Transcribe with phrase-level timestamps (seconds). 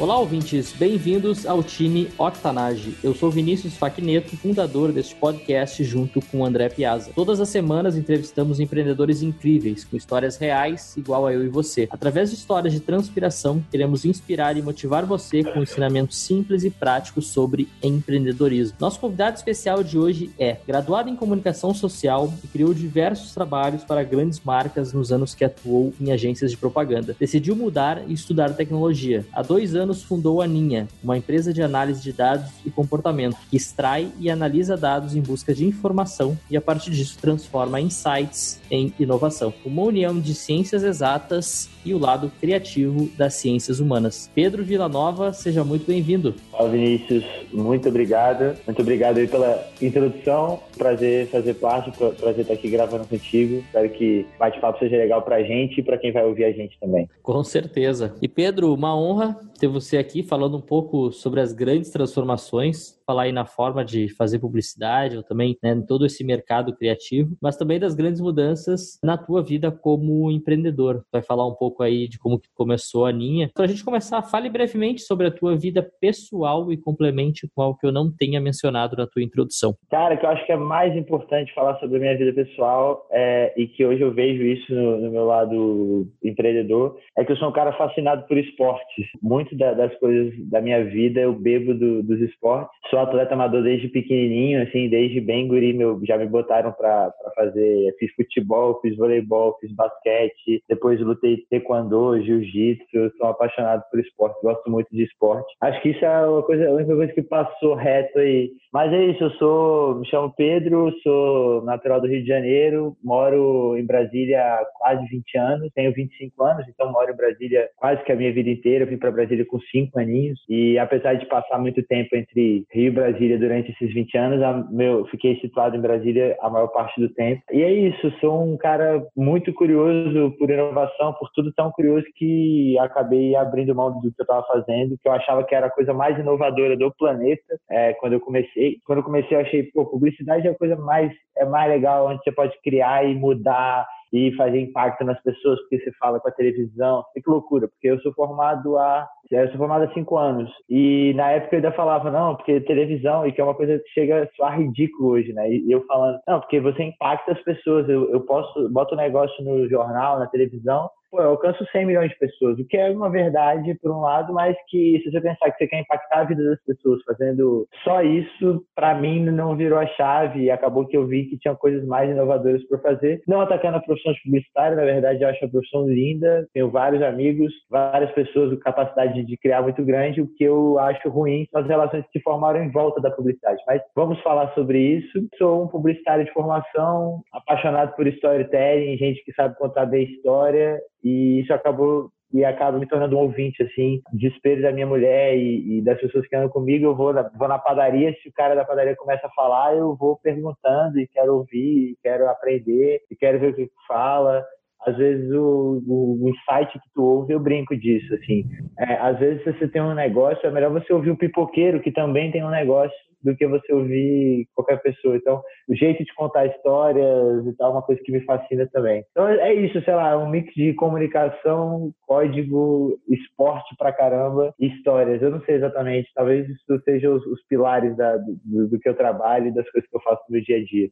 [0.00, 2.94] Olá, ouvintes, bem-vindos ao time Octanage.
[3.02, 7.10] Eu sou Vinícius Faquineto, fundador deste podcast junto com André Piazza.
[7.12, 11.88] Todas as semanas entrevistamos empreendedores incríveis, com histórias reais, igual a eu e você.
[11.90, 17.26] Através de histórias de transpiração, queremos inspirar e motivar você com ensinamentos simples e práticos
[17.26, 18.76] sobre empreendedorismo.
[18.78, 24.04] Nosso convidado especial de hoje é graduado em comunicação social e criou diversos trabalhos para
[24.04, 27.16] grandes marcas nos anos que atuou em agências de propaganda.
[27.18, 29.26] Decidiu mudar e estudar tecnologia.
[29.32, 33.36] Há dois anos anos fundou a Ninha, uma empresa de análise de dados e comportamento,
[33.50, 38.60] que extrai e analisa dados em busca de informação e, a partir disso, transforma insights
[38.70, 39.52] em inovação.
[39.64, 44.30] Uma união de ciências exatas e o lado criativo das ciências humanas.
[44.34, 46.34] Pedro Villanova, seja muito bem-vindo.
[46.52, 47.24] Olá, Vinícius.
[47.50, 48.54] Muito obrigado.
[48.66, 50.60] Muito obrigado aí pela introdução.
[50.76, 53.64] Prazer fazer parte, prazer estar aqui gravando contigo.
[53.66, 56.78] Espero que o bate-papo seja legal pra gente e para quem vai ouvir a gente
[56.78, 57.08] também.
[57.22, 58.14] Com certeza.
[58.20, 63.22] E Pedro, uma honra ter você aqui falando um pouco sobre as grandes transformações falar
[63.22, 67.56] aí na forma de fazer publicidade, ou também né, em todo esse mercado criativo, mas
[67.56, 71.02] também das grandes mudanças na tua vida como empreendedor.
[71.10, 73.50] Vai falar um pouco aí de como que começou a Ninha.
[73.54, 77.78] Para a gente começar, fale brevemente sobre a tua vida pessoal e complemente com algo
[77.78, 79.74] que eu não tenha mencionado na tua introdução.
[79.90, 83.54] Cara, que eu acho que é mais importante falar sobre a minha vida pessoal é,
[83.56, 87.48] e que hoje eu vejo isso no, no, meu lado empreendedor, é que eu sou
[87.48, 89.06] um cara fascinado por esportes.
[89.22, 92.76] Muito da, das coisas da minha vida eu bebo do, dos esportes.
[92.90, 97.12] Sou sou atleta amador desde pequenininho, assim, desde bem guri, meu, já me botaram para
[97.34, 104.42] fazer, fiz futebol, fiz voleibol, fiz basquete, depois lutei taekwondo, jiu-jitsu, sou apaixonado por esporte,
[104.42, 105.46] gosto muito de esporte.
[105.60, 108.50] Acho que isso é uma coisa, a única coisa que passou reto aí.
[108.72, 113.76] Mas é isso, eu sou, me chamo Pedro, sou natural do Rio de Janeiro, moro
[113.76, 118.12] em Brasília há quase 20 anos, tenho 25 anos, então moro em Brasília quase que
[118.12, 121.58] a minha vida inteira, eu vim para Brasília com 5 aninhos, e apesar de passar
[121.58, 125.10] muito tempo entre Rio Rio e Brasília durante esses 20 anos.
[125.10, 127.42] Fiquei situado em Brasília a maior parte do tempo.
[127.52, 132.78] E é isso, sou um cara muito curioso por inovação, por tudo tão curioso que
[132.78, 135.92] acabei abrindo mão do que eu estava fazendo, que eu achava que era a coisa
[135.92, 138.76] mais inovadora do planeta é, quando eu comecei.
[138.84, 142.22] Quando eu comecei, eu achei, pô, publicidade é a coisa mais, é mais legal, onde
[142.22, 146.32] você pode criar e mudar e fazer impacto nas pessoas, porque você fala com a
[146.32, 147.04] televisão.
[147.14, 150.50] Que loucura, porque eu sou formado há eu sou formado há cinco anos.
[150.70, 153.90] E na época eu ainda falava, não, porque televisão, e que é uma coisa que
[153.90, 155.50] chega a ridículo hoje, né?
[155.50, 157.86] E eu falando, não, porque você impacta as pessoas.
[157.88, 162.10] Eu, eu posso, boto um negócio no jornal, na televisão, pô, eu alcanço 100 milhões
[162.10, 165.50] de pessoas, o que é uma verdade por um lado, mas que se você pensar
[165.50, 169.78] que você quer impactar a vida das pessoas fazendo só isso, para mim não virou
[169.78, 173.22] a chave e acabou que eu vi que tinha coisas mais inovadoras para fazer.
[173.26, 177.02] Não atacando a profissão de publicitário, na verdade eu acho a profissão linda, tenho vários
[177.02, 181.62] amigos, várias pessoas com capacidade de criar muito grande, o que eu acho ruim são
[181.62, 183.62] as relações que se formaram em volta da publicidade.
[183.66, 185.26] Mas vamos falar sobre isso.
[185.36, 191.40] Sou um publicitário de formação, apaixonado por storytelling, gente que sabe contar bem história e
[191.40, 195.82] isso acabou e acaba me tornando um ouvinte, assim, desespero da minha mulher e, e,
[195.82, 198.64] das pessoas que andam comigo, eu vou na, vou na padaria, se o cara da
[198.64, 203.40] padaria começa a falar, eu vou perguntando e quero ouvir, e quero aprender, e quero
[203.40, 204.44] ver o que fala.
[204.86, 208.44] Às vezes o, o, o insight que tu ouve, eu brinco disso, assim.
[208.78, 211.90] É, às vezes se você tem um negócio, é melhor você ouvir o pipoqueiro, que
[211.90, 215.16] também tem um negócio, do que você ouvir qualquer pessoa.
[215.16, 219.04] Então, o jeito de contar histórias e tal é uma coisa que me fascina também.
[219.10, 225.20] Então, é isso, sei lá, um mix de comunicação, código, esporte pra caramba e histórias.
[225.22, 228.94] Eu não sei exatamente, talvez isso seja os, os pilares da, do, do, que eu
[228.94, 230.88] trabalho e das coisas que eu faço no dia a dia.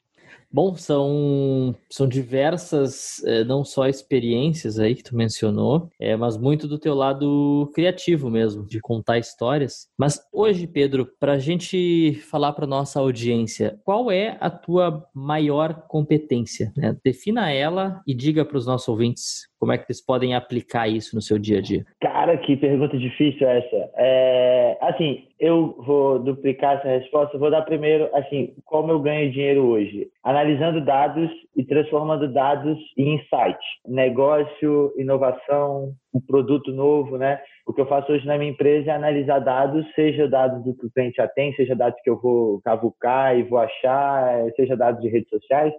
[0.51, 6.67] Bom, são, são diversas, é, não só experiências aí que tu mencionou, é, mas muito
[6.67, 9.89] do teu lado criativo mesmo, de contar histórias.
[9.99, 15.87] Mas hoje, Pedro, para a gente falar para nossa audiência, qual é a tua maior
[15.89, 16.73] competência?
[16.77, 16.97] Né?
[17.05, 21.15] Defina ela e diga para os nossos ouvintes como é que eles podem aplicar isso
[21.15, 21.85] no seu dia a dia?
[22.01, 23.91] Cara, que pergunta difícil essa.
[23.97, 27.39] É, assim, eu vou duplicar essa resposta.
[27.39, 30.09] vou dar primeiro, assim, como eu ganho dinheiro hoje?
[30.23, 33.59] Analisando dados e transformando dados em insight.
[33.87, 37.41] Negócio, inovação, um produto novo, né?
[37.67, 40.87] O que eu faço hoje na minha empresa é analisar dados, seja dados do que
[40.87, 45.03] o cliente já tem, seja dados que eu vou cavucar e vou achar, seja dados
[45.03, 45.73] de redes sociais,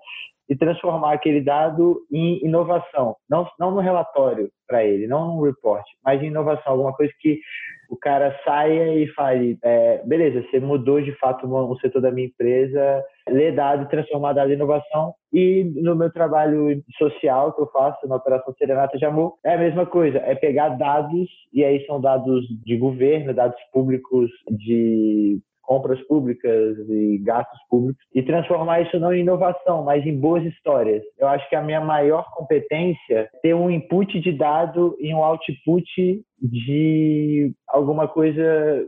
[0.49, 5.83] e transformar aquele dado em inovação, não, não no relatório para ele, não no report,
[6.03, 7.39] mas em inovação, alguma coisa que
[7.89, 12.27] o cara saia e fale, é, beleza, você mudou de fato o setor da minha
[12.27, 15.13] empresa, ler dado e transformar dado em inovação.
[15.31, 19.85] E no meu trabalho social que eu faço na Operação Serenata Amor, é a mesma
[19.85, 26.77] coisa, é pegar dados, e aí são dados de governo, dados públicos de compras públicas
[26.89, 31.03] e gastos públicos e transformar isso não em inovação, mas em boas histórias.
[31.19, 35.23] Eu acho que a minha maior competência é ter um input de dado e um
[35.23, 38.41] output de alguma coisa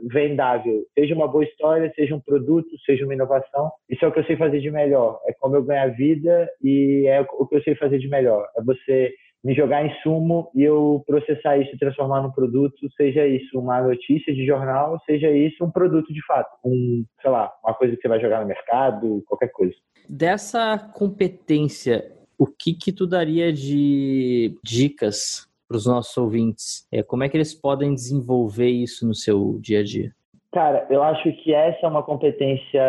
[0.03, 3.71] vendável, seja uma boa história, seja um produto, seja uma inovação.
[3.89, 5.19] Isso é o que eu sei fazer de melhor.
[5.27, 8.47] É como eu ganho a vida e é o que eu sei fazer de melhor.
[8.57, 9.11] É você
[9.44, 13.81] me jogar em sumo e eu processar isso e transformar num produto, seja isso uma
[13.81, 18.01] notícia de jornal, seja isso um produto de fato, um, sei lá, uma coisa que
[18.01, 19.75] você vai jogar no mercado, qualquer coisa.
[20.07, 26.88] Dessa competência, o que que tu daria de dicas para os nossos ouvintes?
[26.91, 30.13] É, como é que eles podem desenvolver isso no seu dia a dia?
[30.51, 32.81] Cara, eu acho que essa é uma competência,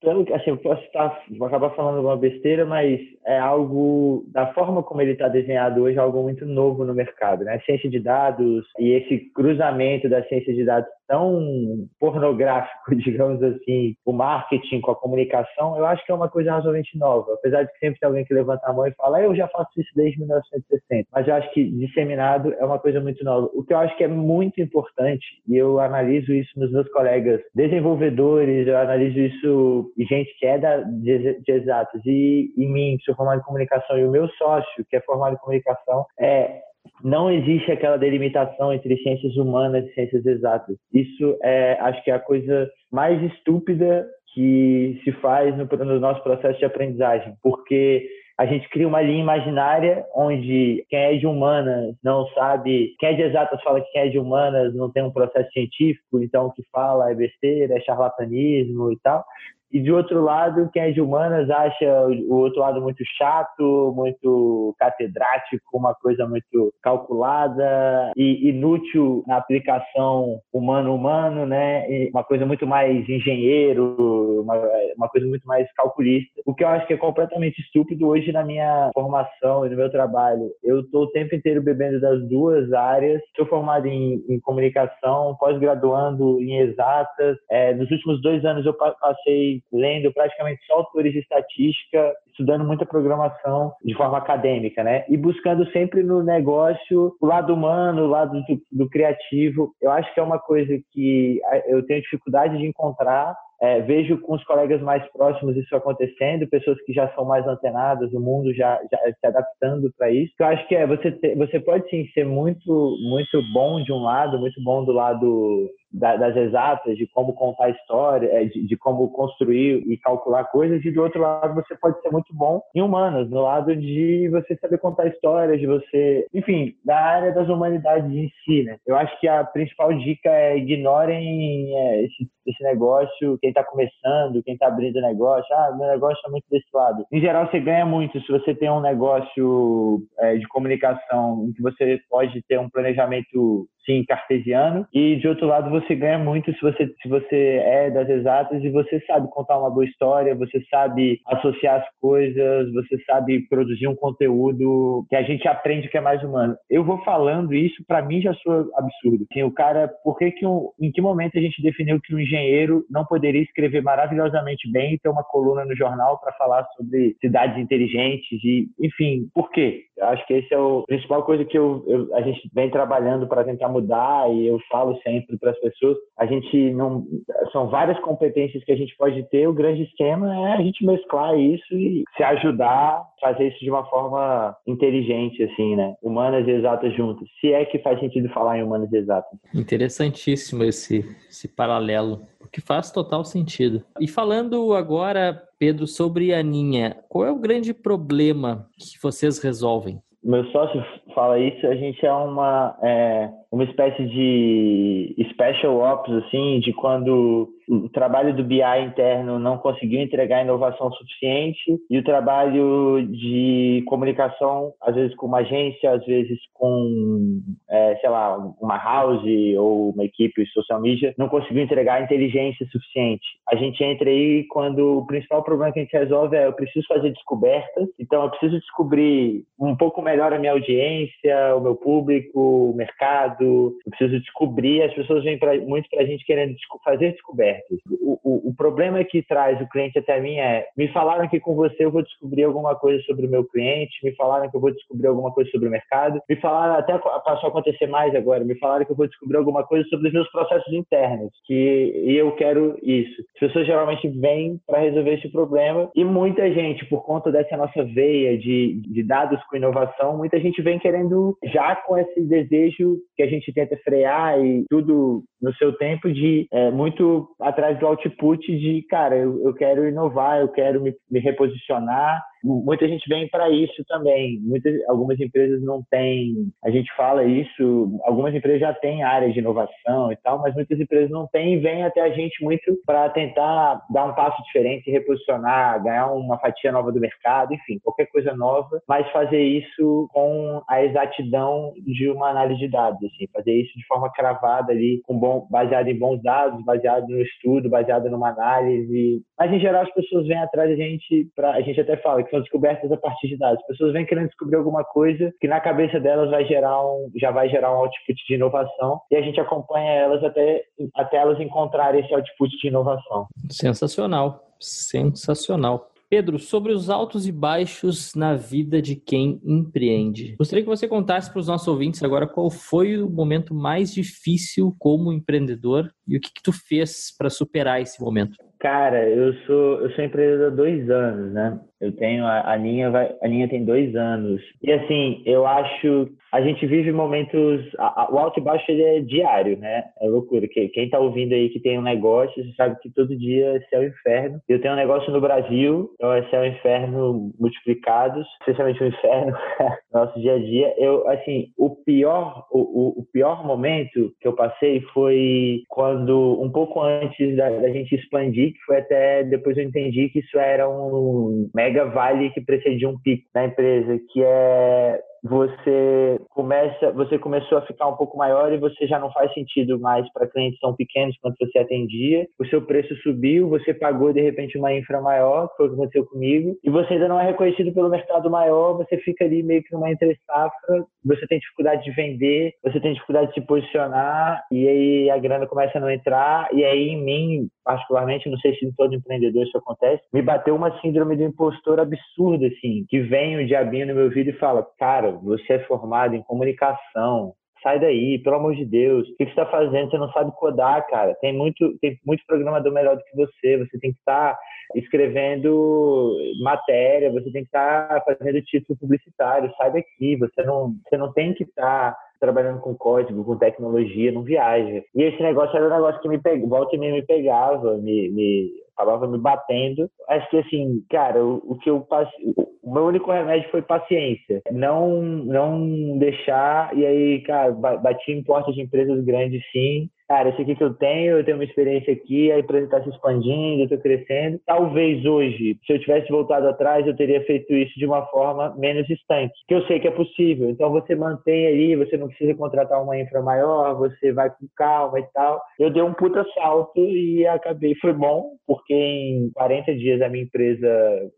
[0.00, 4.82] pelo assim, eu posso estar, vou acabar falando alguma besteira, mas é algo da forma
[4.82, 7.60] como ele está desenhado hoje, é algo muito novo no mercado, né?
[7.60, 14.12] Ciência de dados e esse cruzamento da ciência de dados tão pornográfico, digamos assim, o
[14.12, 17.34] marketing com a comunicação, eu acho que é uma coisa razoavelmente nova.
[17.34, 19.90] Apesar de sempre tem alguém que levanta a mão e fala, eu já faço isso
[19.94, 21.08] desde 1960.
[21.12, 23.50] Mas eu acho que disseminado é uma coisa muito nova.
[23.54, 27.40] O que eu acho que é muito importante, e eu analiso isso nos meus colegas
[27.54, 32.96] desenvolvedores, eu analiso isso em gente que é da, de, de exatos, e em mim,
[32.98, 36.60] que sou formado em comunicação, e o meu sócio, que é formado em comunicação, é
[37.02, 40.76] não existe aquela delimitação entre ciências humanas e ciências exatas.
[40.92, 46.22] Isso é, acho que é a coisa mais estúpida que se faz no, no nosso
[46.22, 48.06] processo de aprendizagem, porque
[48.38, 53.12] a gente cria uma linha imaginária onde quem é de humanas não sabe, quem é
[53.14, 56.52] de exatas fala que quem é de humanas não tem um processo científico, então o
[56.52, 59.24] que fala é besteira, é charlatanismo e tal.
[59.72, 64.74] E de outro lado, quem é de humanas acha o outro lado muito chato, muito
[64.78, 71.90] catedrático, uma coisa muito calculada e inútil na aplicação humano-humano, né?
[71.90, 74.54] E uma coisa muito mais engenheiro, uma,
[74.96, 76.40] uma coisa muito mais calculista.
[76.46, 79.90] O que eu acho que é completamente estúpido hoje na minha formação e no meu
[79.90, 80.50] trabalho.
[80.62, 83.20] Eu estou o tempo inteiro bebendo das duas áreas.
[83.36, 87.36] Sou formado em, em comunicação, pós-graduando em exatas.
[87.50, 92.86] É, nos últimos dois anos eu passei lendo praticamente só autores de estatística, estudando muita
[92.86, 95.04] programação de forma acadêmica, né?
[95.08, 99.72] E buscando sempre no negócio o lado humano, o lado do, do criativo.
[99.80, 104.34] Eu acho que é uma coisa que eu tenho dificuldade de encontrar é, vejo com
[104.34, 108.78] os colegas mais próximos isso acontecendo, pessoas que já são mais antenadas, o mundo já,
[108.90, 110.32] já se adaptando para isso.
[110.38, 114.02] Eu acho que é você ter, você pode sim ser muito muito bom de um
[114.02, 119.10] lado, muito bom do lado das exatas, de como contar história, é, de, de, como
[119.10, 123.30] construir e calcular coisas, e do outro lado você pode ser muito bom em humanas,
[123.30, 128.30] no lado de você saber contar histórias, de você, enfim, da área das humanidades em
[128.44, 128.76] si, né?
[128.86, 134.42] Eu acho que a principal dica é ignorem é, esse, esse negócio, quem está começando,
[134.42, 137.04] quem está abrindo negócio, ah, meu negócio é muito desse lado.
[137.12, 141.62] Em geral, você ganha muito se você tem um negócio é, de comunicação em que
[141.62, 144.86] você pode ter um planejamento sim cartesiano.
[144.92, 148.68] E de outro lado você ganha muito se você se você é das exatas e
[148.68, 153.94] você sabe contar uma boa história você sabe associar as coisas você sabe produzir um
[153.94, 156.56] conteúdo que a gente aprende que é mais humano.
[156.68, 159.26] Eu vou falando isso para mim já sou absurdo.
[159.30, 162.18] Assim, o cara por que que um, em que momento a gente definiu que um
[162.18, 167.16] engenheiro não poderia escrever maravilhosamente bem e ter uma coluna no jornal para falar sobre
[167.20, 171.56] cidades inteligentes e enfim por quê eu acho que esse é o principal coisa que
[171.56, 175.60] eu, eu a gente vem trabalhando para tentar mudar e eu falo sempre para as
[175.60, 177.04] pessoas, a gente não
[177.52, 181.38] são várias competências que a gente pode ter, o grande esquema é a gente mesclar
[181.38, 185.94] isso e se ajudar, fazer isso de uma forma inteligente assim, né?
[186.02, 187.28] Humanas e exatas juntas.
[187.40, 189.38] Se é que faz sentido falar em humanas e exatas.
[189.54, 193.82] Interessantíssimo esse esse paralelo, porque faz total sentido.
[194.00, 200.00] E falando agora, Pedro, sobre a Aninha, qual é o grande problema que vocês resolvem?
[200.26, 200.84] meu sócio
[201.14, 207.48] fala isso, a gente é uma, é, uma espécie de special ops, assim, de quando
[207.68, 214.72] o trabalho do BI interno não conseguiu entregar inovação suficiente e o trabalho de comunicação,
[214.80, 219.24] às vezes com uma agência, às vezes com, é, sei lá, uma house
[219.58, 223.26] ou uma equipe de social media, não conseguiu entregar inteligência suficiente.
[223.48, 226.86] A gente entra aí quando o principal problema que a gente resolve é eu preciso
[226.86, 232.70] fazer descobertas, então eu preciso descobrir um pouco melhor a minha audiência, o meu público,
[232.70, 236.54] o mercado, eu preciso descobrir, as pessoas vêm pra, muito para a gente querendo
[236.84, 237.55] fazer descobertas
[238.00, 241.54] o, o, o, problema que traz o cliente até mim é: me falaram que com
[241.54, 244.72] você eu vou descobrir alguma coisa sobre o meu cliente, me falaram que eu vou
[244.72, 248.58] descobrir alguma coisa sobre o mercado, me falaram, até passou a acontecer mais agora, me
[248.58, 252.32] falaram que eu vou descobrir alguma coisa sobre os meus processos internos, que e eu
[252.32, 253.22] quero isso.
[253.34, 257.84] As pessoas geralmente vêm para resolver esse problema e muita gente, por conta dessa nossa
[257.84, 263.22] veia de, de dados com inovação, muita gente vem querendo já com esse desejo que
[263.22, 268.40] a gente tenta frear e tudo no seu tempo de é, muito atrás do output
[268.46, 273.50] de, cara, eu, eu quero inovar, eu quero me, me reposicionar muita gente vem para
[273.50, 274.38] isso também.
[274.40, 279.38] Muitas, algumas empresas não têm, a gente fala isso, algumas empresas já têm área de
[279.38, 283.08] inovação e tal, mas muitas empresas não têm e vêm até a gente muito para
[283.10, 288.34] tentar dar um passo diferente, reposicionar, ganhar uma fatia nova do mercado, enfim, qualquer coisa
[288.34, 293.76] nova, mas fazer isso com a exatidão de uma análise de dados, assim, fazer isso
[293.76, 298.30] de forma cravada ali, com bom, baseado em bons dados, baseado no estudo, baseado numa
[298.30, 299.22] análise.
[299.38, 302.35] Mas em geral as pessoas vêm atrás da gente para a gente até fala que
[302.36, 303.60] são descobertas a partir de dados.
[303.60, 307.30] As pessoas vêm querendo descobrir alguma coisa que na cabeça delas vai gerar um, já
[307.30, 310.62] vai gerar um output de inovação e a gente acompanha elas até,
[310.94, 313.26] até elas encontrarem esse output de inovação.
[313.50, 315.90] Sensacional, sensacional.
[316.08, 320.36] Pedro, sobre os altos e baixos na vida de quem empreende.
[320.38, 324.72] Gostaria que você contasse para os nossos ouvintes agora qual foi o momento mais difícil
[324.78, 328.36] como empreendedor e o que, que tu fez para superar esse momento.
[328.60, 331.60] Cara, eu sou eu sou empreendedor há dois anos, né?
[331.80, 336.40] Eu tenho a, a vai a Ninha tem dois anos e assim eu acho a
[336.42, 339.84] gente vive momentos a, a, o alto e baixo ele é diário, né?
[340.00, 340.46] É loucura.
[340.46, 343.82] Que, quem tá ouvindo aí que tem um negócio, sabe que todo dia é céu
[343.82, 344.40] e inferno.
[344.48, 349.32] Eu tenho um negócio no Brasil, então é céu e inferno multiplicados, especialmente o inferno
[349.92, 350.74] no nosso dia a dia.
[350.76, 356.82] Eu assim o pior o, o pior momento que eu passei foi quando um pouco
[356.82, 361.48] antes da, da gente expandir que foi até depois eu entendi que isso era um
[361.66, 367.62] mega vale que precedia um pico na empresa, que é você começa, você começou a
[367.62, 371.16] ficar um pouco maior e você já não faz sentido mais para clientes tão pequenos
[371.20, 372.26] quanto você atendia.
[372.38, 375.74] O seu preço subiu, você pagou de repente uma infra maior, que foi o que
[375.74, 379.62] aconteceu comigo, e você ainda não é reconhecido pelo mercado maior, você fica ali meio
[379.62, 384.44] que numa entre safra, você tem dificuldade de vender, você tem dificuldade de se posicionar,
[384.50, 388.54] e aí a grana começa a não entrar, e aí em mim, particularmente, não sei
[388.54, 393.00] se em todo empreendedor isso acontece, me bateu uma síndrome do impostor absurda, assim, que
[393.00, 397.80] vem o diabinho no meu vídeo e fala, cara, você é formado em comunicação, sai
[397.80, 399.90] daí, pelo amor de Deus, o que você está fazendo?
[399.90, 401.16] Você não sabe codar, cara.
[401.20, 404.38] Tem muito, tem muito programador melhor do que você, você tem que estar tá
[404.74, 410.96] escrevendo matéria, você tem que estar tá fazendo título publicitário, sai daqui, você não, você
[410.96, 414.82] não tem que estar tá trabalhando com código, com tecnologia, não viaja.
[414.94, 418.08] E esse negócio era um negócio que me pegava, volta e meia me pegava, me,
[418.10, 419.90] me acabava me batendo.
[420.08, 424.42] Acho que assim, cara, o, o que eu passei, o meu único remédio foi paciência.
[424.50, 430.40] Não, não deixar, e aí, cara, bati em portas de empresas grandes sim, cara, isso
[430.40, 433.64] aqui que eu tenho, eu tenho uma experiência aqui, a empresa está se expandindo, eu
[433.64, 434.40] estou crescendo.
[434.46, 438.88] Talvez hoje, se eu tivesse voltado atrás, eu teria feito isso de uma forma menos
[438.88, 440.48] estanque, que eu sei que é possível.
[440.50, 445.00] Então você mantém ali, você não precisa contratar uma infra maior, você vai com calma
[445.00, 445.40] e tal.
[445.58, 450.24] Eu dei um puta salto e acabei, foi bom, porque em 40 dias a minha
[450.24, 450.68] empresa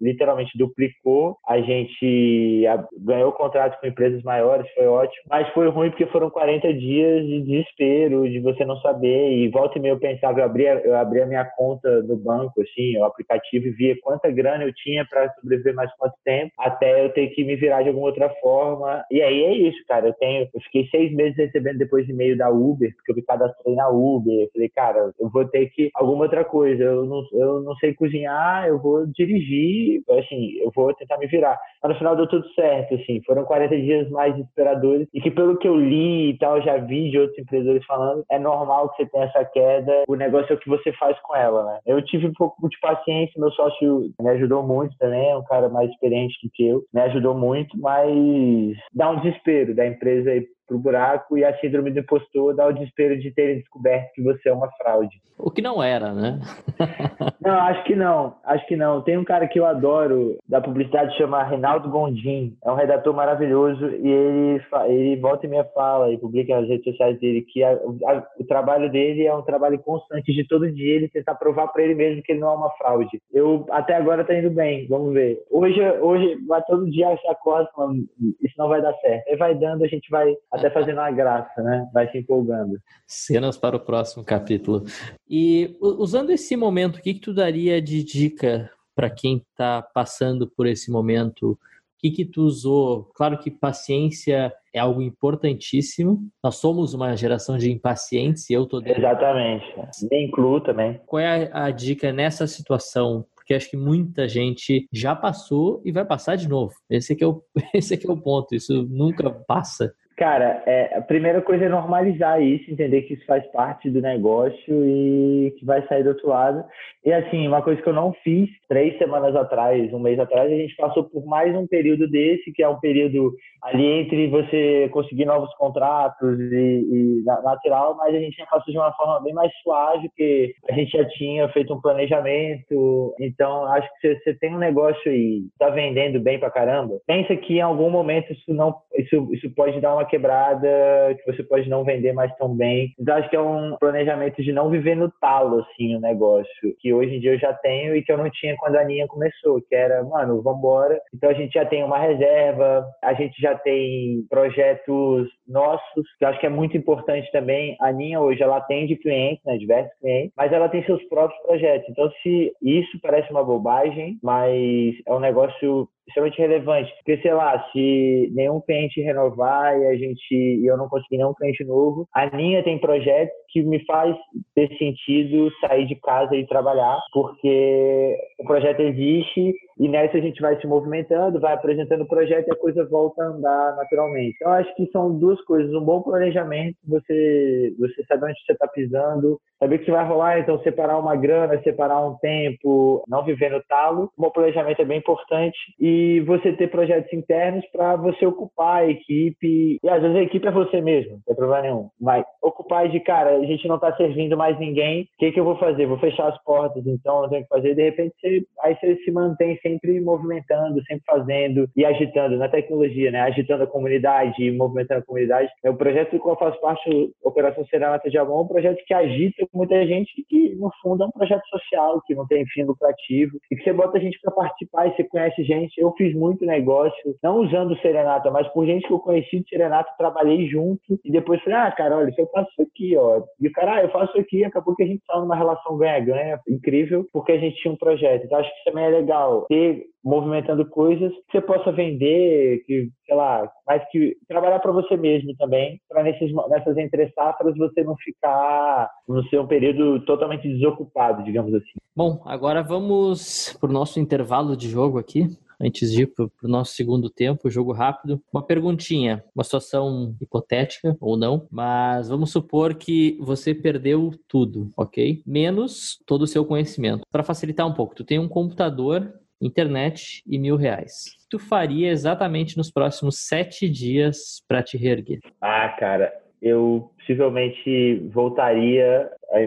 [0.00, 2.64] literalmente duplicou, a gente
[2.99, 7.42] ganhou contratos com empresas maiores, foi ótimo, mas foi ruim porque foram 40 dias de
[7.42, 9.32] desespero, de você não saber.
[9.32, 12.97] E volta e meia eu pensava, eu abria, eu abria minha conta no banco, assim,
[12.99, 17.11] o aplicativo, e via quanta grana eu tinha para sobreviver mais quanto tempo, até eu
[17.12, 19.04] ter que me virar de alguma outra forma.
[19.11, 20.08] E aí é isso, cara.
[20.08, 23.23] Eu tenho, eu fiquei seis meses recebendo depois de e-mail da Uber, porque eu me
[23.23, 24.35] cadastrei na Uber.
[24.35, 26.82] Eu falei, cara, eu vou ter que alguma outra coisa.
[26.82, 31.58] Eu não, eu não sei cozinhar, eu vou dirigir, assim, eu vou tentar me virar.
[31.82, 33.20] Mas no final deu tudo certo, assim.
[33.25, 37.11] Foram 40 dias mais desesperadores e que pelo que eu li e tal, já vi
[37.11, 40.54] de outros empreendedores falando, é normal normal que você tenha essa queda, o negócio é
[40.54, 41.78] o que você faz com ela, né?
[41.87, 45.68] Eu tive um pouco de paciência, meu sócio me ajudou muito também, é um cara
[45.68, 50.30] mais experiente que eu, me ajudou muito, mas dá um desespero da empresa
[50.68, 54.48] pro buraco e a síndrome do impostor dá o desespero de terem descoberto que você
[54.48, 55.20] é uma fraude.
[55.38, 56.40] O que não era, né?
[57.40, 58.37] não, acho que não.
[58.44, 59.00] Acho que não.
[59.02, 62.56] Tem um cara que eu adoro da publicidade chama Reinaldo Gondim.
[62.64, 66.84] É um redator maravilhoso e ele ele volta e meia fala e publica nas redes
[66.84, 70.96] sociais dele que a, a, o trabalho dele é um trabalho constante de todo dia
[70.96, 73.20] ele tentar provar para ele mesmo que ele não é uma fraude.
[73.32, 74.87] Eu até agora tá indo bem.
[74.88, 75.40] Vamos ver.
[75.50, 78.08] Hoje hoje vai todo dia coisa falando
[78.42, 79.28] isso não vai dar certo.
[79.28, 81.88] Aí vai dando, a gente vai até fazendo uma graça, né?
[81.92, 82.78] Vai se empolgando.
[83.06, 84.84] Cenas para o próximo capítulo.
[85.28, 90.48] E usando esse momento, o que, que tu daria de dica para quem está passando
[90.48, 91.52] por esse momento?
[91.52, 91.58] O
[92.00, 93.10] que, que tu usou?
[93.14, 96.20] Claro que paciência é algo importantíssimo.
[96.42, 99.00] Nós somos uma geração de impacientes e eu tô dentro.
[99.00, 99.64] Exatamente.
[100.10, 101.00] Me incluo também.
[101.06, 103.26] Qual é a dica nessa situação?
[103.34, 106.74] Porque acho que muita gente já passou e vai passar de novo.
[106.88, 107.42] Esse aqui é o,
[107.74, 108.54] esse aqui é o ponto.
[108.54, 109.92] Isso nunca passa.
[110.18, 114.68] Cara, é, a primeira coisa é normalizar isso, entender que isso faz parte do negócio
[114.68, 116.64] e que vai sair do outro lado.
[117.04, 120.56] E assim, uma coisa que eu não fiz três semanas atrás, um mês atrás, a
[120.56, 123.32] gente passou por mais um período desse, que é um período
[123.62, 128.92] ali entre você conseguir novos contratos e, e mas a gente já passou de uma
[128.92, 133.14] forma bem mais suave, porque a gente já tinha feito um planejamento.
[133.20, 136.98] Então, acho que você, você tem um negócio aí, tá vendendo bem pra caramba.
[137.06, 140.68] Pensa que em algum momento isso não, isso, isso pode dar uma quebrada,
[141.16, 142.94] que você pode não vender mais tão bem.
[142.98, 146.92] Então, acho que é um planejamento de não viver no talo, assim, o negócio, que
[146.92, 149.60] hoje em dia eu já tenho e que eu não tinha quando a Aninha começou,
[149.68, 151.00] que era, mano, vambora.
[151.14, 156.28] Então, a gente já tem uma reserva, a gente já tem projetos nossos, que eu
[156.28, 157.76] acho que é muito importante também.
[157.81, 161.88] A Aninha hoje, ela atende clientes, né, diversos clientes, mas ela tem seus próprios projetos.
[161.88, 166.93] Então, se isso parece uma bobagem, mas é um negócio extremamente relevante.
[166.97, 171.35] Porque, sei lá, se nenhum cliente renovar e a gente e eu não conseguir nenhum
[171.35, 174.17] cliente novo, a Ninha tem projetos que me faz
[174.55, 180.40] ter sentido sair de casa e trabalhar, porque o projeto existe e nessa a gente
[180.40, 184.37] vai se movimentando, vai apresentando o projeto e a coisa volta a andar naturalmente.
[184.37, 185.73] Então, acho que são duas coisas.
[185.73, 190.61] Um bom planejamento, você, você sabe onde você está pisando, saber que vai rolar, então
[190.62, 194.11] separar uma grana, separar um tempo, não viver no talo.
[194.19, 198.90] Um bom planejamento é bem importante e você ter projetos internos para você ocupar a
[198.90, 199.78] equipe.
[199.83, 201.88] E às vezes a equipe é você mesmo, não tem problema nenhum.
[202.00, 205.44] Mas ocupar de, cara, a gente não está servindo mais ninguém, o que, que eu
[205.44, 205.86] vou fazer?
[205.86, 207.74] Vou fechar as portas, então eu tenho que fazer.
[207.74, 213.10] De repente, você, aí você se mantém sempre movimentando, sempre fazendo e agitando na tecnologia,
[213.10, 213.20] né?
[213.22, 215.50] Agitando a comunidade, movimentando a comunidade.
[215.64, 218.84] É o projeto do qual eu faço parte, Operação Serenata de Amor, é um projeto
[218.86, 222.64] que agita muita gente que, no fundo, é um projeto social, que não tem fim
[222.64, 225.80] lucrativo, e que você bota a gente para participar e você conhece gente.
[225.80, 229.90] Eu fiz muito negócio, não usando Serenata, mas por gente que eu conheci de Serenata,
[229.98, 233.49] trabalhei junto, e depois falei, ah, cara, olha, se eu faço isso aqui, ó, e
[233.49, 236.38] o cara, ah, eu faço isso aqui, acabou que a gente estava numa relação ganha-ganha
[236.49, 238.25] incrível, porque a gente tinha um projeto.
[238.25, 243.14] Então, acho que também é legal ter movimentando coisas que você possa vender, que, sei
[243.14, 248.88] lá, mas que trabalhar para você mesmo também, para nessas entre safras você não ficar
[249.08, 251.78] no seu período totalmente desocupado, digamos assim.
[251.95, 255.26] Bom, agora vamos para o nosso intervalo de jogo aqui
[255.60, 258.23] antes de ir para o nosso segundo tempo, jogo rápido.
[258.32, 265.23] Uma perguntinha, uma situação hipotética ou não, mas vamos supor que você perdeu tudo, ok?
[265.26, 267.02] Menos todo o seu conhecimento.
[267.10, 271.16] Para facilitar um pouco, tu tem um computador internet e mil reais.
[271.30, 275.21] Tu faria exatamente nos próximos sete dias para te reerguer?
[275.40, 279.40] Ah, cara, eu possivelmente voltaria a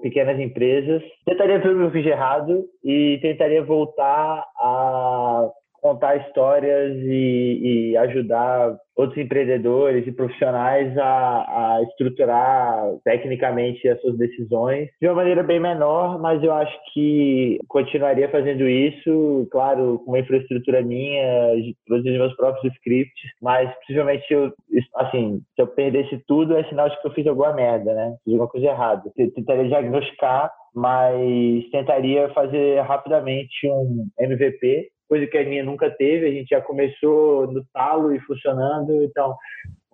[0.00, 5.50] pequenas empresas, tentaria ver o meu fiz errado e tentaria voltar a
[5.84, 14.16] contar histórias e, e, ajudar outros empreendedores e profissionais a, a, estruturar tecnicamente as suas
[14.16, 20.12] decisões de uma maneira bem menor, mas eu acho que continuaria fazendo isso, claro, com
[20.12, 21.52] uma infraestrutura minha,
[21.86, 24.50] produzindo meus próprios scripts, mas possivelmente eu,
[24.96, 28.16] assim, se eu perdesse tudo é sinal de que eu fiz alguma merda, né?
[28.24, 29.02] Fiz alguma coisa errada.
[29.18, 36.26] Eu tentaria diagnosticar mas tentaria fazer rapidamente um MVP coisa que a minha nunca teve.
[36.26, 39.36] A gente já começou no talo e funcionando, então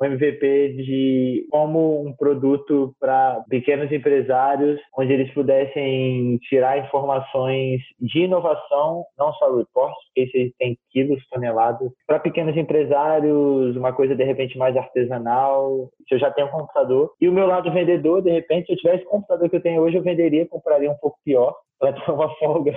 [0.01, 8.21] um MVP de como um produto para pequenos empresários, onde eles pudessem tirar informações de
[8.21, 14.25] inovação, não só reports, porque isso tem quilos, toneladas, para pequenos empresários, uma coisa de
[14.25, 15.91] repente mais artesanal.
[16.09, 18.77] Se eu já tenho um computador e o meu lado vendedor, de repente, se eu
[18.77, 22.11] tivesse o computador que eu tenho hoje, eu venderia, compraria um pouco pior para ter
[22.11, 22.73] uma folga,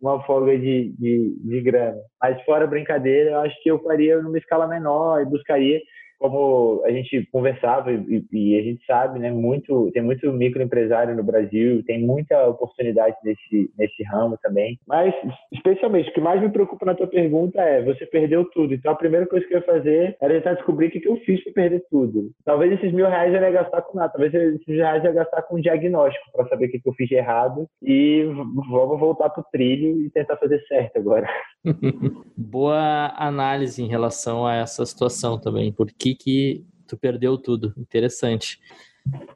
[0.00, 2.00] uma folga de, de, de grana.
[2.20, 5.80] Mas fora brincadeira, eu acho que eu faria numa escala menor e buscaria
[6.24, 11.22] como a gente conversava e, e, a gente sabe, né, muito, tem muito microempresário no
[11.22, 14.80] Brasil, tem muita oportunidade nesse, nesse ramo também.
[14.88, 15.14] Mas,
[15.52, 18.72] especialmente, o que mais me preocupa na tua pergunta é, você perdeu tudo.
[18.72, 21.44] Então, a primeira coisa que eu ia fazer era tentar descobrir o que, eu fiz
[21.44, 22.30] para perder tudo.
[22.42, 25.16] Talvez esses mil reais eu ia gastar com nada, talvez esses mil reais eu ia
[25.16, 28.22] gastar com um diagnóstico para saber o que, eu fiz de errado e
[28.70, 31.28] vamos voltar pro trilho e tentar fazer certo agora.
[32.34, 35.70] Boa análise em relação a essa situação também.
[35.70, 37.72] Por que, que tu perdeu tudo?
[37.76, 38.58] Interessante.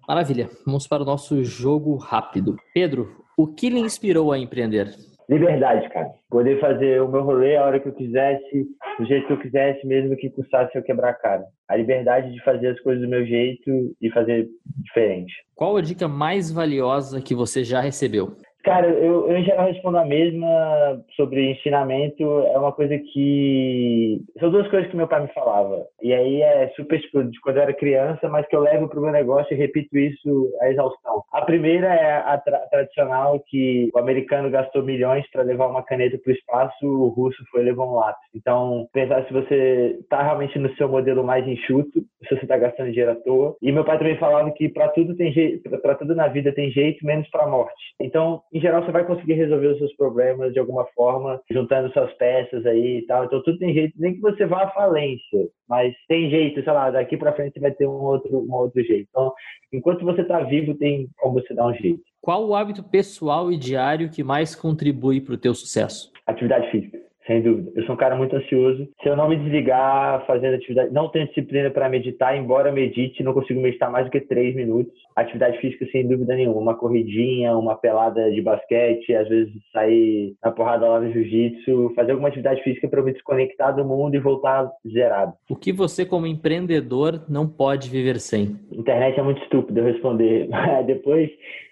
[0.07, 0.49] Maravilha.
[0.65, 2.57] Vamos para o nosso jogo rápido.
[2.73, 4.95] Pedro, o que lhe inspirou a empreender?
[5.29, 6.11] Liberdade, cara.
[6.31, 8.67] Poder fazer o meu rolê a hora que eu quisesse,
[8.99, 11.45] do jeito que eu quisesse, mesmo que custasse eu quebrar a cara.
[11.69, 15.33] A liberdade de fazer as coisas do meu jeito e fazer diferente.
[15.55, 18.37] Qual a dica mais valiosa que você já recebeu?
[18.69, 22.23] Cara, eu, eu em geral respondo a mesma sobre ensinamento.
[22.23, 24.21] É uma coisa que.
[24.39, 25.87] São duas coisas que meu pai me falava.
[26.03, 28.99] E aí é super tipo, de quando eu era criança, mas que eu levo para
[28.99, 31.23] o meu negócio e repito isso à exaustão.
[31.33, 36.19] A primeira é a tra tradicional, que o americano gastou milhões para levar uma caneta
[36.23, 38.29] para o espaço, o russo foi levar um lápis.
[38.35, 42.91] Então, pensar se você está realmente no seu modelo mais enxuto, se você está gastando
[42.91, 43.57] dinheiro à toa.
[43.63, 45.33] E meu pai também falava que para tudo tem
[45.81, 47.95] para tudo na vida tem jeito, menos para a morte.
[47.99, 52.13] Então, em geral, você vai conseguir resolver os seus problemas de alguma forma, juntando suas
[52.15, 53.25] peças aí e tal.
[53.25, 56.91] Então, tudo tem jeito, nem que você vá à falência, mas tem jeito, sei lá,
[56.91, 59.07] daqui para frente vai ter um outro, um outro jeito.
[59.11, 59.33] Então,
[59.73, 62.03] enquanto você está vivo, tem como você dar um jeito.
[62.21, 66.11] Qual o hábito pessoal e diário que mais contribui para o teu sucesso?
[66.27, 66.98] Atividade física.
[67.29, 67.71] Sem dúvida.
[67.75, 68.89] Eu sou um cara muito ansioso.
[69.03, 73.35] Se eu não me desligar fazendo atividade, não tenho disciplina para meditar, embora medite, não
[73.35, 74.95] consigo meditar mais do que três minutos.
[75.15, 76.59] Atividade física, sem dúvida nenhuma.
[76.59, 82.13] Uma corridinha, uma pelada de basquete, às vezes sair na porrada lá no jiu-jitsu, fazer
[82.13, 85.35] alguma atividade física para me desconectar do mundo e voltar zerado.
[85.51, 88.57] O que você, como empreendedor, não pode viver sem?
[88.73, 90.49] Internet é muito estúpido eu responder.
[90.87, 91.31] Depois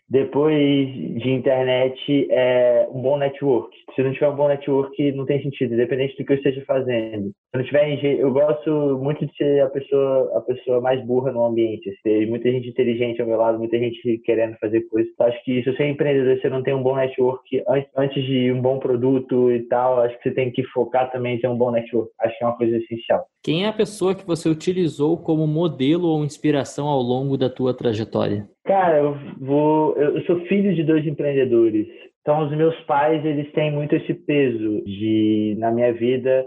[0.09, 3.77] depois de internet, é um bom network.
[3.95, 7.33] Se não tiver um bom network, não tem sentido, independente do que eu esteja fazendo.
[7.51, 11.45] Se não tiver, eu gosto muito de ser a pessoa, a pessoa mais burra no
[11.45, 11.91] ambiente.
[12.05, 15.13] Ter muita gente inteligente ao meu lado, muita gente querendo fazer coisas.
[15.19, 17.63] Acho que se você é empreendedor, você não tem um bom network
[17.97, 21.41] antes de um bom produto e tal, acho que você tem que focar também em
[21.41, 22.11] ter um bom network.
[22.21, 23.27] Acho que é uma coisa essencial.
[23.43, 27.75] Quem é a pessoa que você utilizou como modelo ou inspiração ao longo da tua
[27.75, 28.49] trajetória?
[28.67, 29.97] Cara, eu vou.
[29.97, 31.87] Eu sou filho de dois empreendedores.
[32.21, 36.45] Então, os meus pais, eles têm muito esse peso de, na minha vida,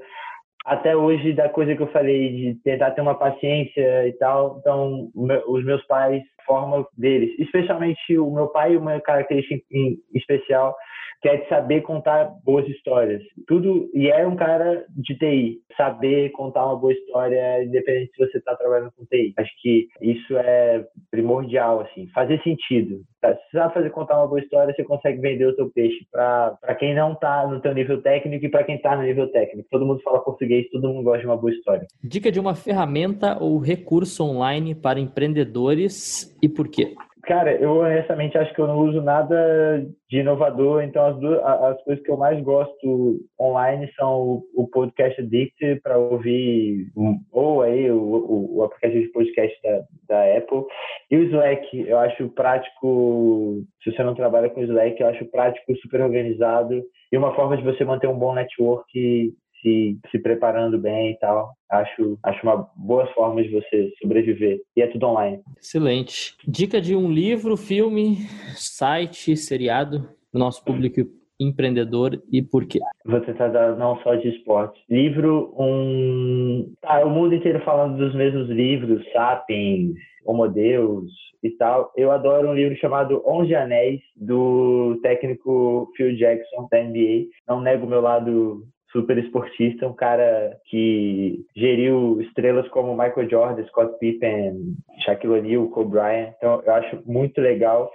[0.65, 4.58] até hoje, da coisa que eu falei, de tentar ter uma paciência e tal.
[4.60, 5.10] Então,
[5.47, 10.75] os meus pais, forma deles, especialmente o meu pai, uma característica em especial,
[11.21, 13.21] que de saber contar boas histórias.
[13.47, 18.38] Tudo e é um cara de TI, saber contar uma boa história, independente se você
[18.38, 19.34] está trabalhando com TI.
[19.38, 23.01] Acho que isso é primordial, assim, fazer sentido.
[23.21, 26.75] Se você sabe fazer contar uma boa história, você consegue vender o seu peixe para
[26.79, 29.67] quem não está no teu nível técnico e para quem está no nível técnico.
[29.69, 31.86] Todo mundo fala português, todo mundo gosta de uma boa história.
[32.01, 36.93] Dica de uma ferramenta ou recurso online para empreendedores e por quê?
[37.23, 41.84] Cara, eu honestamente acho que eu não uso nada de inovador, então as, duas, as
[41.84, 46.88] coisas que eu mais gosto online são o, podcast Addict para ouvir,
[47.32, 50.63] ou aí o, o, o, aplicativo de podcast da, da Apple,
[51.12, 51.88] e o Slack.
[51.88, 57.17] Eu acho prático, se você não trabalha com Slack, eu acho prático, super organizado e
[57.17, 61.54] uma forma de você manter um bom network se, se preparando bem e tal.
[61.69, 64.60] Acho, acho uma boa forma de você sobreviver.
[64.76, 65.41] E é tudo online.
[65.60, 66.36] Excelente.
[66.48, 68.17] Dica de um livro, filme,
[68.56, 71.02] site, seriado nosso público
[71.39, 72.80] empreendedor e por quê?
[73.06, 74.84] Vou tentar dar não só de esporte.
[74.89, 76.74] Livro, um.
[76.82, 79.93] Tá, o mundo inteiro falando dos mesmos livros, Sapiens,
[80.26, 81.10] Homo Deus
[81.41, 81.91] e tal.
[81.95, 87.28] Eu adoro um livro chamado Onze Anéis, do técnico Phil Jackson, da NBA.
[87.48, 93.63] Não nego o meu lado super esportista, um cara que geriu estrelas como Michael Jordan,
[93.67, 94.75] Scott Pippen,
[95.06, 96.34] Shaquille O'Neal, Kobe Bryant.
[96.38, 97.91] Então, eu acho muito legal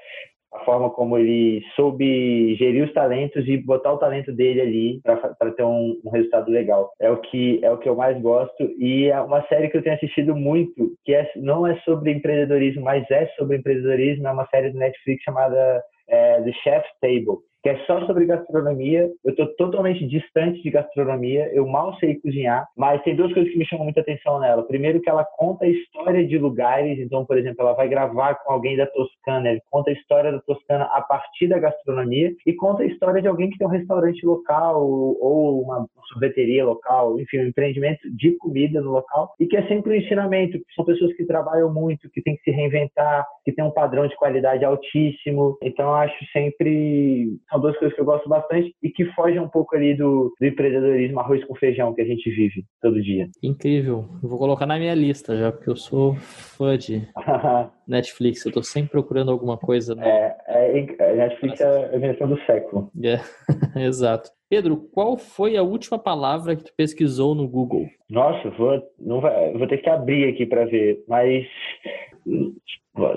[0.54, 5.50] a forma como ele soube gerir os talentos e botar o talento dele ali para
[5.50, 6.92] ter um, um, resultado legal.
[7.00, 9.83] É o que é o que eu mais gosto e é uma série que eu
[9.83, 14.46] tenho assistido muito, que é, não é sobre empreendedorismo, mas é sobre empreendedorismo, é uma
[14.46, 19.11] série do Netflix chamada é, The Chef's Table que é só sobre gastronomia.
[19.24, 23.59] Eu estou totalmente distante de gastronomia, eu mal sei cozinhar, mas tem duas coisas que
[23.59, 24.62] me chamam muita atenção nela.
[24.66, 28.53] Primeiro, que ela conta a história de lugares, então, por exemplo, ela vai gravar com
[28.53, 32.83] alguém da Toscana, ele conta a história da Toscana a partir da gastronomia e conta
[32.83, 37.46] a história de alguém que tem um restaurante local ou uma sorveteria local, enfim, um
[37.46, 41.24] empreendimento de comida no local e que é sempre um ensinamento, que são pessoas que
[41.24, 45.57] trabalham muito, que têm que se reinventar, que tem um padrão de qualidade altíssimo.
[45.62, 49.76] Então, acho sempre são duas coisas que eu gosto bastante e que fogem um pouco
[49.76, 53.28] ali do, do empreendedorismo arroz com feijão que a gente vive todo dia.
[53.42, 54.04] Incrível.
[54.22, 57.02] Eu vou colocar na minha lista já, porque eu sou fã de
[57.86, 58.44] Netflix.
[58.44, 59.94] Eu tô sempre procurando alguma coisa.
[60.00, 62.90] É, é, é, Netflix é a invenção do século.
[63.02, 63.20] É,
[63.86, 64.30] exato.
[64.48, 67.86] Pedro, qual foi a última palavra que tu pesquisou no Google?
[68.10, 71.46] Nossa, vou, não vai, vou ter que abrir aqui para ver, mas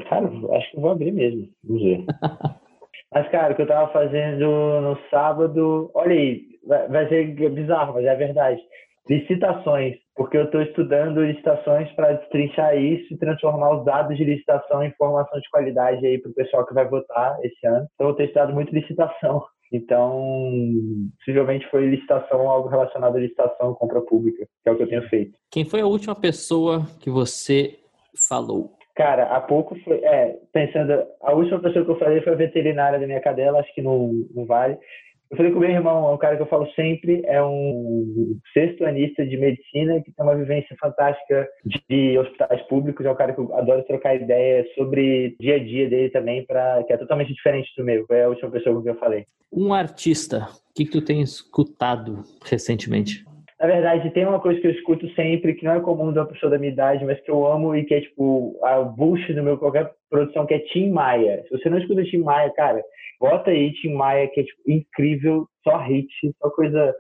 [0.10, 1.48] cara, acho que vou abrir mesmo.
[1.64, 2.06] Vamos ver.
[3.14, 6.42] mas, cara, o que eu tava fazendo no sábado, olha aí,
[6.90, 8.62] vai, ser bizarro, mas é verdade.
[9.10, 14.84] Licitações, porque eu estou estudando licitações para destrinchar isso e transformar os dados de licitação
[14.84, 17.88] em informação de qualidade aí para o pessoal que vai votar esse ano.
[17.94, 19.46] Então, eu tenho estudado muito licitação.
[19.72, 20.22] Então,
[21.20, 25.10] possivelmente foi licitação, algo relacionado à licitação, compra pública, que é o que eu tenho
[25.10, 25.38] feito.
[25.52, 27.78] Quem foi a última pessoa que você
[28.30, 28.77] falou?
[28.98, 29.98] Cara, há pouco foi.
[29.98, 33.74] É, pensando, a última pessoa que eu falei foi a veterinária da minha cadela, acho
[33.76, 34.76] que não, não vale.
[35.30, 38.40] Eu falei com o meu irmão, é um cara que eu falo sempre, é um
[38.54, 41.48] sexto anista de medicina que tem uma vivência fantástica
[41.90, 45.88] de hospitais públicos, é um cara que eu adoro trocar ideia sobre dia a dia
[45.90, 48.08] dele também, pra, que é totalmente diferente do meu.
[48.08, 49.26] Foi a última pessoa com quem eu falei.
[49.54, 53.26] Um artista, o que, que tu tem escutado recentemente?
[53.60, 56.28] Na verdade, tem uma coisa que eu escuto sempre, que não é comum de uma
[56.28, 59.42] pessoa da minha idade, mas que eu amo e que é tipo a bullshit do
[59.42, 61.44] meu qualquer produção, que é Tim Maia.
[61.44, 62.84] Se você não escuta Tim Maia, cara,
[63.20, 66.08] bota aí Tim Maia, que é tipo incrível, só hit,
[66.40, 66.94] só coisa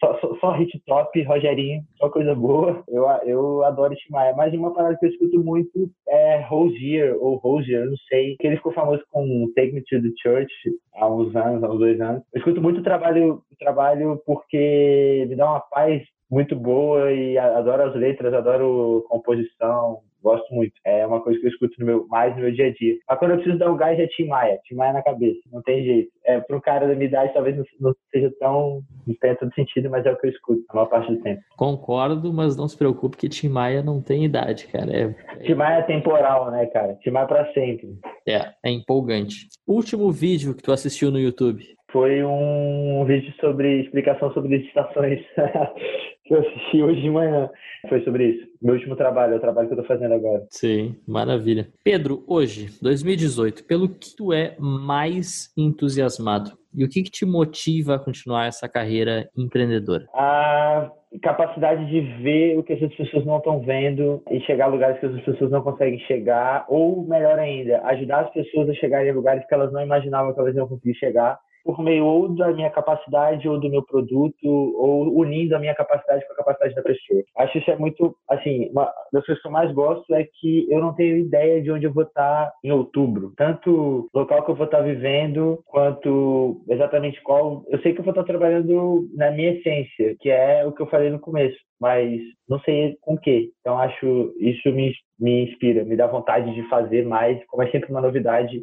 [0.00, 2.82] só, só, só, hit top, Rogerinho, só coisa boa.
[2.88, 4.12] Eu, eu adoro Tim.
[4.36, 8.56] Mas uma parada que eu escuto muito é Rosier, ou Rosier, não sei, que ele
[8.56, 10.52] ficou famoso com Take Me to the Church
[10.94, 12.22] há uns anos, há uns dois anos.
[12.32, 17.84] Eu escuto muito o trabalho, trabalho porque me dá uma paz muito boa e adoro
[17.84, 20.72] as letras, adoro composição, Gosto muito.
[20.84, 22.96] É uma coisa que eu escuto no meu, mais no meu dia a dia.
[23.08, 24.58] Mas quando eu preciso dar um gás é Tim Maia.
[24.64, 25.40] Tim Maia na cabeça.
[25.52, 26.10] Não tem jeito.
[26.24, 28.82] É, para um cara da minha idade talvez não, não seja tão...
[29.06, 31.40] Não tenha todo sentido, mas é o que eu escuto a maior parte do tempo.
[31.56, 34.90] Concordo, mas não se preocupe que Tim Maia não tem idade, cara.
[34.90, 35.42] É, é...
[35.44, 36.94] Tim Maia é temporal, né, cara?
[37.02, 37.98] Tim Maia é pra sempre.
[38.26, 39.48] É, é empolgante.
[39.66, 41.64] Último vídeo que tu assistiu no YouTube?
[41.90, 45.20] Foi um vídeo sobre explicação sobre licitações
[46.28, 47.50] que eu assisti hoje de manhã.
[47.88, 48.46] Foi sobre isso.
[48.60, 50.46] Meu último trabalho, é o trabalho que eu tô fazendo agora.
[50.50, 51.68] Sim, maravilha.
[51.82, 56.52] Pedro, hoje, 2018, pelo que tu é mais entusiasmado?
[56.74, 60.06] E o que, que te motiva a continuar essa carreira empreendedora?
[60.12, 60.90] A
[61.22, 65.06] capacidade de ver o que essas pessoas não estão vendo e chegar a lugares que
[65.06, 69.46] as pessoas não conseguem chegar, ou melhor ainda, ajudar as pessoas a chegarem a lugares
[69.46, 73.46] que elas não imaginavam que elas iam conseguir chegar por meio ou da minha capacidade
[73.46, 77.22] ou do meu produto, ou unindo a minha capacidade com a capacidade da pessoa.
[77.36, 80.80] Acho isso é muito, assim, uma das coisas que eu mais gosto é que eu
[80.80, 83.34] não tenho ideia de onde eu vou estar em outubro.
[83.36, 87.62] Tanto local que eu vou estar vivendo, quanto exatamente qual.
[87.68, 90.86] Eu sei que eu vou estar trabalhando na minha essência, que é o que eu
[90.86, 93.50] falei no começo, mas não sei com o quê.
[93.60, 97.90] Então acho isso me, me inspira, me dá vontade de fazer mais, como é sempre
[97.90, 98.62] uma novidade.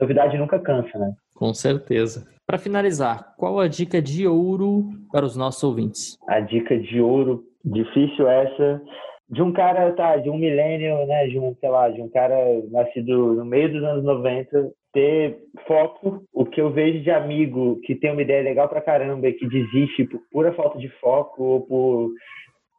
[0.00, 1.12] Novidade nunca cansa, né?
[1.34, 2.26] Com certeza.
[2.46, 6.16] Para finalizar, qual a dica de ouro para os nossos ouvintes?
[6.26, 8.80] A dica de ouro, difícil essa,
[9.28, 12.34] de um cara, tá, de um milênio, né, de um, sei lá, de um cara
[12.70, 16.22] nascido no meio dos anos 90, ter foco.
[16.32, 19.46] O que eu vejo de amigo que tem uma ideia legal pra caramba e que
[19.46, 22.10] desiste por pura falta de foco ou por,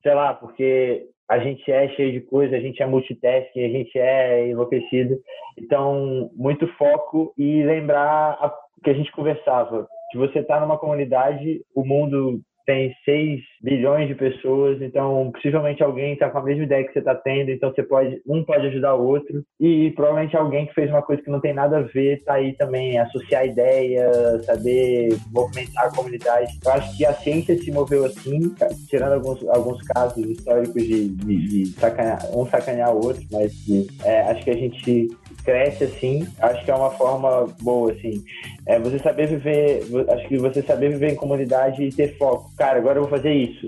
[0.01, 4.00] sei lá, porque a gente é cheio de coisa, a gente é multitasking, a gente
[4.00, 5.15] é enlouquecido.
[5.58, 8.38] Então, muito foco e lembrar
[8.78, 9.88] o que a gente conversava.
[10.12, 16.13] Que você está numa comunidade, o mundo tem 6 bilhões de pessoas, então possivelmente alguém
[16.13, 18.93] está com a mesma ideia que você está tendo, então você pode, um pode ajudar
[18.93, 22.19] o outro, e provavelmente alguém que fez uma coisa que não tem nada a ver
[22.19, 24.08] está aí também, associar ideia,
[24.43, 26.60] saber movimentar a comunidade.
[26.63, 28.53] Eu acho que a ciência se moveu assim,
[28.88, 31.75] tirando alguns, alguns casos históricos de, de, de
[32.36, 33.51] um sacanear o outro, mas
[34.05, 35.08] é, acho que a gente
[35.50, 38.24] cresce assim, acho que é uma forma boa, assim.
[38.68, 42.52] É você saber viver, acho que você saber viver em comunidade e ter foco.
[42.56, 43.68] Cara, agora eu vou fazer isso.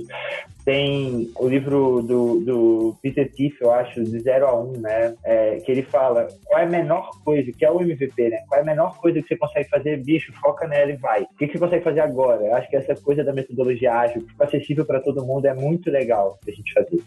[0.63, 5.15] Tem o livro do, do Peter Tiff, eu acho, de 0 a 1, um, né?
[5.23, 8.43] É, que ele fala qual é a menor coisa, que é o MVP, né?
[8.47, 11.23] Qual é a menor coisa que você consegue fazer, bicho, foca nela e vai.
[11.23, 12.43] O que, você consegue fazer agora?
[12.43, 16.37] Eu acho que essa coisa da metodologia ágil, acessível para todo mundo, é muito legal
[16.47, 17.01] a gente fazer.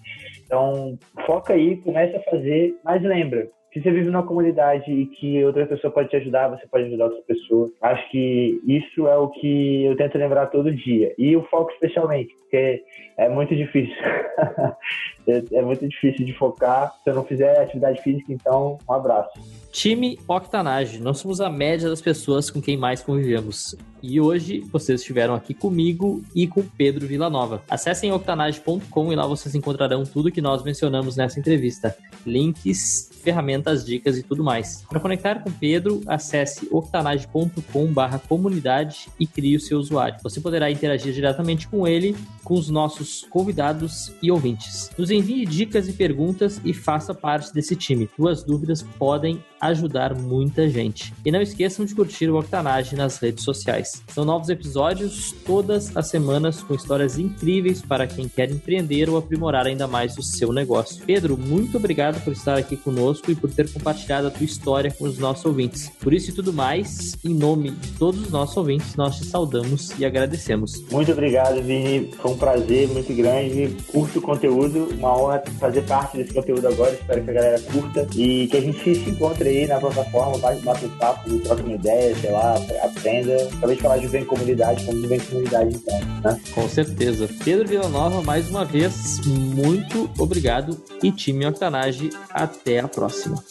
[0.44, 5.44] Então, foca aí, começa a fazer, mas lembra, se você vive numa comunidade e que
[5.44, 7.68] outra pessoa pode te ajudar, você pode ajudar outra pessoa.
[7.82, 11.12] Acho que isso é o que eu tento lembrar todo dia.
[11.18, 12.84] E o foco especialmente, porque
[13.18, 13.96] é muito difícil.
[15.26, 19.32] é muito difícil de focar se eu não fizer atividade física, então um abraço.
[19.72, 23.74] Time Octanage, nós somos a média das pessoas com quem mais convivemos.
[24.00, 27.62] E hoje vocês estiveram aqui comigo e com Pedro Villanova.
[27.68, 31.96] Acessem octanage.com e lá vocês encontrarão tudo que nós mencionamos nessa entrevista.
[32.26, 34.84] Links, ferramentas, dicas e tudo mais.
[34.88, 40.18] Para conectar com Pedro, acesse octanage.com/comunidade e crie o seu usuário.
[40.22, 44.90] Você poderá interagir diretamente com ele, com os nossos convidados e ouvintes.
[44.98, 48.08] Nos envie dicas e perguntas e faça parte desse time.
[48.16, 51.12] Suas dúvidas podem ajudar muita gente.
[51.24, 54.02] E não esqueçam de curtir o Octanage nas redes sociais.
[54.08, 59.66] São novos episódios todas as semanas com histórias incríveis para quem quer empreender ou aprimorar
[59.66, 61.02] ainda mais o seu negócio.
[61.06, 65.04] Pedro, muito obrigado por estar aqui conosco e por ter compartilhado a tua história com
[65.04, 65.90] os nossos ouvintes.
[66.00, 69.98] Por isso e tudo mais, em nome de todos os nossos ouvintes, nós te saudamos
[69.98, 70.82] e agradecemos.
[70.90, 72.10] Muito obrigado, Vini.
[72.14, 73.76] Foi um prazer muito grande.
[73.90, 76.92] Curto o conteúdo, uma honra fazer parte desse conteúdo agora.
[76.92, 80.86] Espero que a galera curta e que a gente se encontre aí na plataforma, bate
[80.86, 83.48] um papo, troque uma ideia, sei lá, aprenda.
[83.60, 86.00] Talvez falar de bem comunidade, como de bem comunidade, então.
[86.22, 86.40] Né?
[86.54, 87.28] Com certeza.
[87.44, 90.80] Pedro Villanova, mais uma vez, muito obrigado.
[91.02, 93.42] E time Octanage, até a próxima.